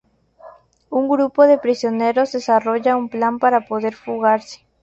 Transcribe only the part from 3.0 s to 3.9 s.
un plan para